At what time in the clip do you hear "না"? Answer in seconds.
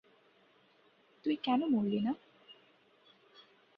1.99-2.13